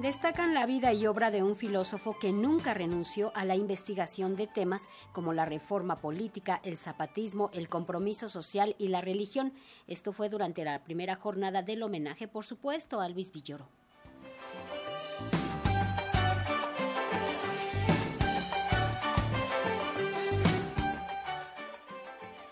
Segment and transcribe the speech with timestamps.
[0.00, 4.46] Destacan la vida y obra de un filósofo que nunca renunció a la investigación de
[4.46, 9.52] temas como la reforma política, el zapatismo, el compromiso social y la religión.
[9.86, 13.68] Esto fue durante la primera jornada del homenaje, por supuesto, a Luis Villoro.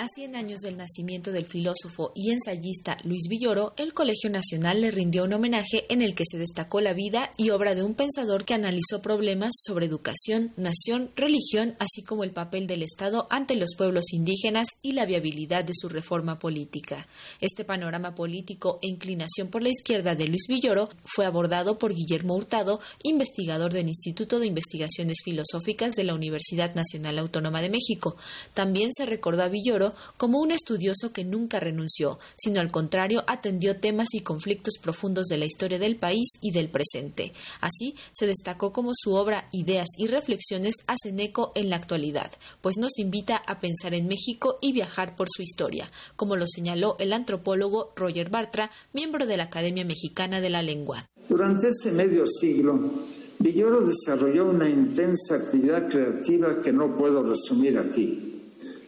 [0.00, 4.90] A 100 años del nacimiento del filósofo y ensayista Luis Villoro, el Colegio Nacional le
[4.90, 8.46] rindió un homenaje en el que se destacó la vida y obra de un pensador
[8.46, 13.74] que analizó problemas sobre educación, nación, religión, así como el papel del Estado ante los
[13.76, 17.06] pueblos indígenas y la viabilidad de su reforma política.
[17.42, 22.36] Este panorama político e inclinación por la izquierda de Luis Villoro fue abordado por Guillermo
[22.36, 28.16] Hurtado, investigador del Instituto de Investigaciones Filosóficas de la Universidad Nacional Autónoma de México.
[28.54, 33.76] También se recordó a Villoro como un estudioso que nunca renunció, sino al contrario atendió
[33.76, 37.32] temas y conflictos profundos de la historia del país y del presente.
[37.60, 42.30] Así se destacó como su obra Ideas y Reflexiones hacen eco en la actualidad,
[42.60, 46.96] pues nos invita a pensar en México y viajar por su historia, como lo señaló
[46.98, 51.08] el antropólogo Roger Bartra, miembro de la Academia Mexicana de la Lengua.
[51.28, 52.90] Durante ese medio siglo,
[53.38, 58.29] Villoro desarrolló una intensa actividad creativa que no puedo resumir aquí.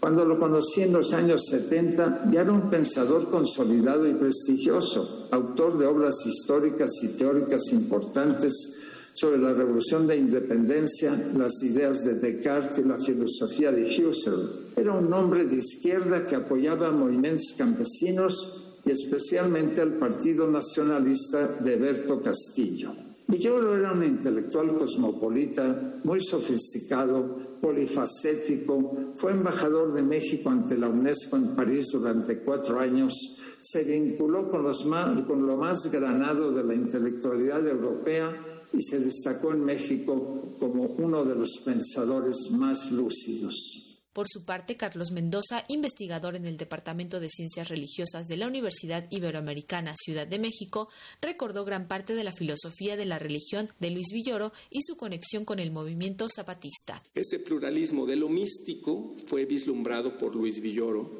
[0.00, 5.78] Cuando lo conocí en los años 70, ya era un pensador consolidado y prestigioso, autor
[5.78, 12.78] de obras históricas y teóricas importantes sobre la revolución de independencia, las ideas de Descartes
[12.78, 14.72] y la filosofía de Husserl.
[14.76, 21.76] Era un hombre de izquierda que apoyaba movimientos campesinos y especialmente al Partido Nacionalista de
[21.76, 23.05] Berto Castillo.
[23.28, 31.36] Villoro era un intelectual cosmopolita, muy sofisticado, polifacético, fue embajador de México ante la UNESCO
[31.36, 33.12] en París durante cuatro años,
[33.60, 38.30] se vinculó con, lo más granado de la intelectualidad europea
[38.72, 43.95] y se destacó en México como uno de los pensadores más lúcidos.
[44.16, 49.06] Por su parte, Carlos Mendoza, investigador en el Departamento de Ciencias Religiosas de la Universidad
[49.10, 50.88] Iberoamericana Ciudad de México,
[51.20, 55.44] recordó gran parte de la filosofía de la religión de Luis Villoro y su conexión
[55.44, 57.02] con el movimiento zapatista.
[57.14, 61.10] Ese pluralismo de lo místico fue vislumbrado por Luis Villoro,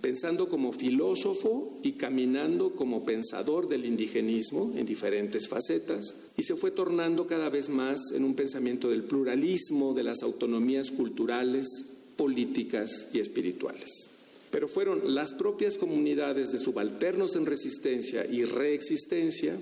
[0.00, 6.70] pensando como filósofo y caminando como pensador del indigenismo en diferentes facetas, y se fue
[6.70, 13.20] tornando cada vez más en un pensamiento del pluralismo, de las autonomías culturales, políticas y
[13.20, 14.10] espirituales.
[14.50, 19.56] Pero fueron las propias comunidades de subalternos en resistencia y reexistencia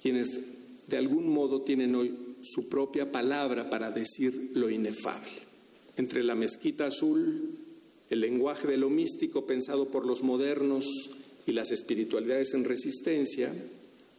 [0.00, 0.30] quienes
[0.88, 5.30] de algún modo tienen hoy su propia palabra para decir lo inefable.
[5.96, 7.50] Entre la mezquita azul,
[8.10, 11.10] el lenguaje de lo místico pensado por los modernos
[11.46, 13.54] y las espiritualidades en resistencia,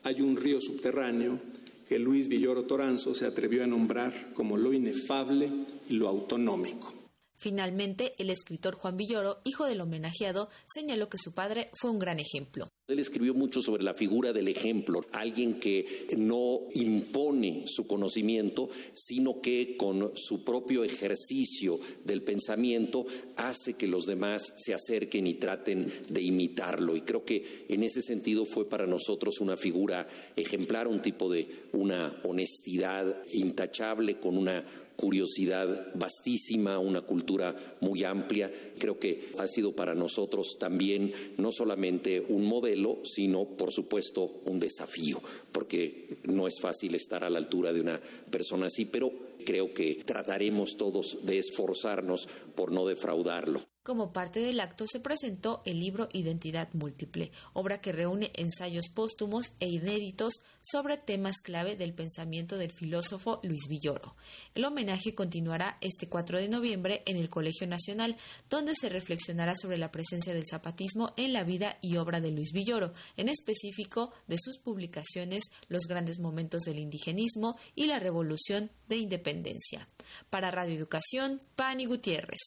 [0.04, 1.40] hay un río subterráneo
[1.88, 5.50] que Luis Villoro Toranzo se atrevió a nombrar como lo inefable
[5.90, 7.03] y lo autonómico.
[7.44, 12.22] Finalmente, el escritor Juan Villoro, hijo del homenajeado, señaló que su padre fue un gran
[12.22, 12.72] ejemplo.
[12.88, 19.42] Él escribió mucho sobre la figura del ejemplo, alguien que no impone su conocimiento, sino
[19.42, 23.06] que con su propio ejercicio del pensamiento
[23.36, 26.96] hace que los demás se acerquen y traten de imitarlo.
[26.96, 31.48] Y creo que en ese sentido fue para nosotros una figura ejemplar, un tipo de
[31.74, 34.64] una honestidad intachable, con una
[34.96, 38.52] curiosidad vastísima, una cultura muy amplia.
[38.78, 44.60] Creo que ha sido para nosotros también no solamente un modelo, sino, por supuesto, un
[44.60, 45.22] desafío,
[45.52, 49.12] porque no es fácil estar a la altura de una persona así, pero
[49.46, 53.62] creo que trataremos todos de esforzarnos por no defraudarlo.
[53.84, 59.52] Como parte del acto se presentó el libro Identidad Múltiple, obra que reúne ensayos póstumos
[59.60, 64.16] e inéditos sobre temas clave del pensamiento del filósofo Luis Villoro.
[64.56, 68.16] El homenaje continuará este 4 de noviembre en el Colegio Nacional,
[68.50, 72.54] donde se reflexionará sobre la presencia del zapatismo en la vida y obra de Luis
[72.54, 78.96] Villoro, en específico de sus publicaciones Los grandes momentos del indigenismo y la revolución de
[78.96, 79.86] independencia.
[80.30, 82.40] Para Radio Educación, Pani Gutiérrez.